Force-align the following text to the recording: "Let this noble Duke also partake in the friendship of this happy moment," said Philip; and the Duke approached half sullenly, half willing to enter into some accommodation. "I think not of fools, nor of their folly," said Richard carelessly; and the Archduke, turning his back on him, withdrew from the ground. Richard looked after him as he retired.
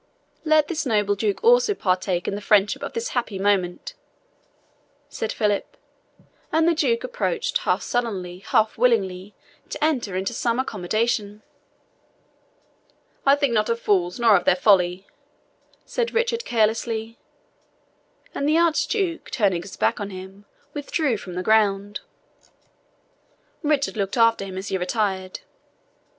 "Let 0.43 0.67
this 0.67 0.83
noble 0.83 1.13
Duke 1.13 1.43
also 1.43 1.75
partake 1.75 2.27
in 2.27 2.33
the 2.33 2.41
friendship 2.41 2.81
of 2.81 2.93
this 2.93 3.09
happy 3.09 3.37
moment," 3.37 3.93
said 5.09 5.31
Philip; 5.31 5.77
and 6.51 6.67
the 6.67 6.73
Duke 6.73 7.03
approached 7.03 7.59
half 7.59 7.83
sullenly, 7.83 8.39
half 8.39 8.79
willing 8.79 9.33
to 9.69 9.83
enter 9.83 10.15
into 10.15 10.33
some 10.33 10.57
accommodation. 10.57 11.43
"I 13.27 13.35
think 13.35 13.53
not 13.53 13.69
of 13.69 13.79
fools, 13.79 14.19
nor 14.19 14.35
of 14.35 14.45
their 14.45 14.55
folly," 14.55 15.05
said 15.85 16.15
Richard 16.15 16.45
carelessly; 16.45 17.19
and 18.33 18.49
the 18.49 18.57
Archduke, 18.57 19.29
turning 19.29 19.61
his 19.61 19.77
back 19.77 19.99
on 19.99 20.09
him, 20.09 20.45
withdrew 20.73 21.15
from 21.17 21.35
the 21.35 21.43
ground. 21.43 21.99
Richard 23.61 23.95
looked 23.97 24.17
after 24.17 24.45
him 24.45 24.57
as 24.57 24.69
he 24.69 24.79
retired. 24.79 25.41